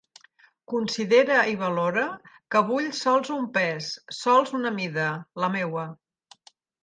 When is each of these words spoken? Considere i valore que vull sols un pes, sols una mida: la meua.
Considere 0.71 1.35
i 1.51 1.53
valore 1.63 2.05
que 2.55 2.63
vull 2.71 2.87
sols 3.01 3.29
un 3.37 3.45
pes, 3.57 3.91
sols 4.21 4.55
una 4.61 4.71
mida: 4.81 5.05
la 5.45 5.51
meua. 5.57 5.85